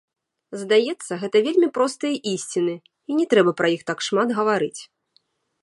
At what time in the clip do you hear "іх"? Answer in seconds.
3.77-3.81